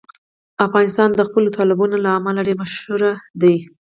افغانستان 0.65 1.09
د 1.15 1.21
خپلو 1.27 1.49
تالابونو 1.57 1.95
له 2.05 2.09
امله 2.17 2.39
هم 2.41 2.45
ډېر 2.47 2.57
مشهور 2.61 3.01
دی. 3.41 3.55